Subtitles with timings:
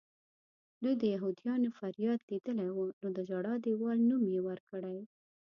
[0.81, 4.97] دوی د یهودیانو فریاد لیدلی و نو د ژړا دیوال نوم یې ورکړی.